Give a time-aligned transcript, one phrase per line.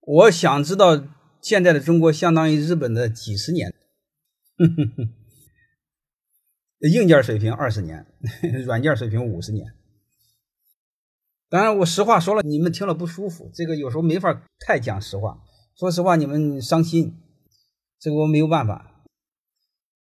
[0.00, 1.04] 我想知道
[1.40, 3.74] 现在的中国相当于日本的几十年
[6.80, 8.06] 硬件水平二十年
[8.64, 9.74] 软件水平五十年。
[11.48, 15.42] 当然我实话说了你们听了不舒服这个有时候没法太讲实话。
[15.76, 17.18] 说实话你们伤心
[17.98, 18.99] 这个我没有办法